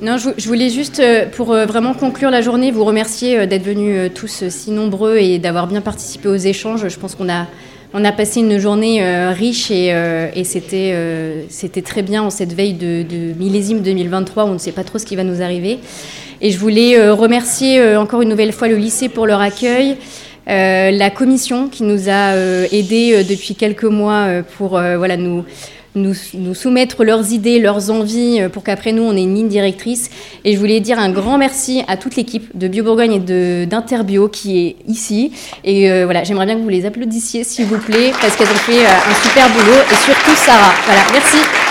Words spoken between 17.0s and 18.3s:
remercier encore une